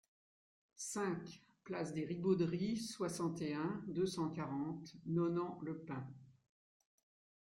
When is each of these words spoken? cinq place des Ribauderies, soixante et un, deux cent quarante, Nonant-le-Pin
cinq 0.77 1.43
place 1.63 1.93
des 1.93 2.05
Ribauderies, 2.05 2.77
soixante 2.77 3.39
et 3.43 3.53
un, 3.53 3.83
deux 3.87 4.07
cent 4.07 4.29
quarante, 4.31 4.95
Nonant-le-Pin 5.05 6.07